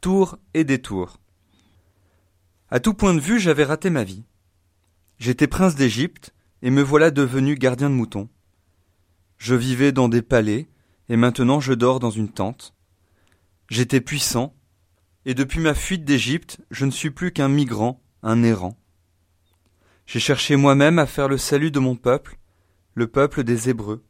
[0.00, 1.20] tours et détours.
[2.70, 4.24] À tout point de vue, j'avais raté ma vie.
[5.18, 8.28] J'étais prince d'Égypte, et me voilà devenu gardien de moutons.
[9.36, 10.68] Je vivais dans des palais,
[11.08, 12.74] et maintenant je dors dans une tente.
[13.68, 14.54] J'étais puissant,
[15.26, 18.78] et depuis ma fuite d'Égypte, je ne suis plus qu'un migrant, un errant.
[20.06, 22.38] J'ai cherché moi-même à faire le salut de mon peuple,
[22.94, 24.02] le peuple des Hébreux,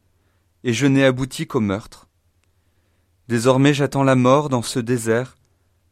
[0.63, 2.07] et je n'ai abouti qu'au meurtre.
[3.27, 5.35] Désormais j'attends la mort dans ce désert,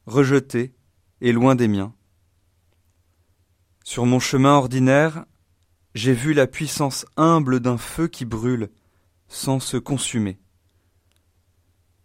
[0.09, 0.73] rejeté
[1.21, 1.93] et loin des miens.
[3.83, 5.25] Sur mon chemin ordinaire,
[5.95, 8.69] j'ai vu la puissance humble d'un feu qui brûle
[9.27, 10.39] sans se consumer.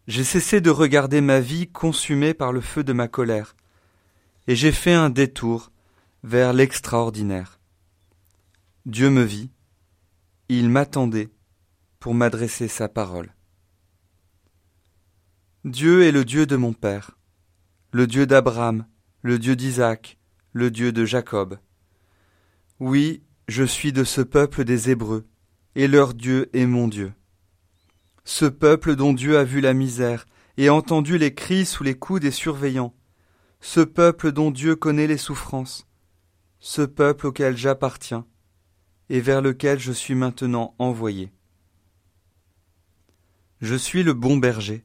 [0.06, 3.56] J'ai cessé de regarder ma vie consumée par le feu de ma colère,
[4.46, 5.72] et j'ai fait un détour
[6.22, 7.58] vers l'extraordinaire.
[8.84, 9.50] Dieu me vit,
[10.48, 11.30] il m'attendait
[12.00, 13.34] pour m'adresser sa parole.
[15.64, 17.16] Dieu est le Dieu de mon Père,
[17.94, 18.86] le Dieu d'Abraham,
[19.22, 20.18] le Dieu d'Isaac,
[20.52, 21.60] le Dieu de Jacob.
[22.80, 25.28] Oui, je suis de ce peuple des Hébreux,
[25.76, 27.12] et leur Dieu est mon Dieu.
[28.24, 32.20] Ce peuple dont Dieu a vu la misère et entendu les cris sous les coups
[32.20, 32.96] des surveillants,
[33.60, 35.86] ce peuple dont Dieu connaît les souffrances,
[36.58, 38.26] ce peuple auquel j'appartiens,
[39.08, 41.30] et vers lequel je suis maintenant envoyé.
[43.60, 44.84] Je suis le bon berger,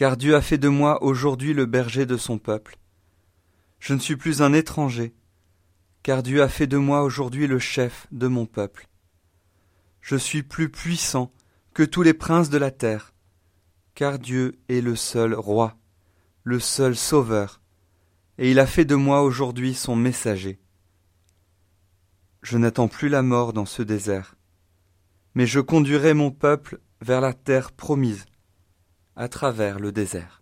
[0.00, 2.78] car Dieu a fait de moi aujourd'hui le berger de son peuple.
[3.80, 5.12] Je ne suis plus un étranger,
[6.02, 8.88] car Dieu a fait de moi aujourd'hui le chef de mon peuple.
[10.00, 11.30] Je suis plus puissant
[11.74, 13.12] que tous les princes de la terre,
[13.94, 15.76] car Dieu est le seul roi,
[16.44, 17.60] le seul sauveur,
[18.38, 20.62] et il a fait de moi aujourd'hui son messager.
[22.40, 24.34] Je n'attends plus la mort dans ce désert,
[25.34, 28.24] mais je conduirai mon peuple vers la terre promise,
[29.16, 30.39] à travers le désert.